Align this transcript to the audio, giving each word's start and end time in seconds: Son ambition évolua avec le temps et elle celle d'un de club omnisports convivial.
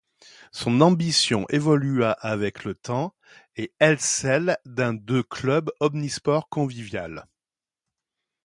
Son 0.51 0.81
ambition 0.81 1.45
évolua 1.49 2.13
avec 2.21 2.63
le 2.63 2.73
temps 2.73 3.13
et 3.55 3.71
elle 3.77 3.99
celle 3.99 4.57
d'un 4.65 4.95
de 4.95 5.21
club 5.21 5.71
omnisports 5.79 6.49
convivial. 6.49 7.27